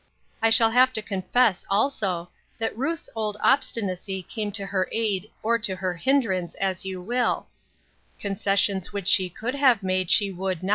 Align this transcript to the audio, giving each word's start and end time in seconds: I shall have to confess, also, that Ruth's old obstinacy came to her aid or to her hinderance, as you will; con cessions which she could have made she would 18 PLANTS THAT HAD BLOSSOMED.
I 0.41 0.49
shall 0.49 0.71
have 0.71 0.91
to 0.93 1.03
confess, 1.03 1.63
also, 1.69 2.31
that 2.57 2.75
Ruth's 2.75 3.07
old 3.13 3.37
obstinacy 3.39 4.23
came 4.23 4.51
to 4.53 4.65
her 4.65 4.89
aid 4.91 5.29
or 5.43 5.59
to 5.59 5.75
her 5.75 5.93
hinderance, 5.93 6.55
as 6.55 6.83
you 6.85 6.99
will; 6.99 7.45
con 8.19 8.33
cessions 8.35 8.87
which 8.91 9.07
she 9.07 9.29
could 9.29 9.53
have 9.53 9.83
made 9.83 10.09
she 10.09 10.31
would 10.31 10.33
18 10.33 10.35
PLANTS 10.35 10.39
THAT 10.39 10.55
HAD 10.55 10.61
BLOSSOMED. 10.61 10.69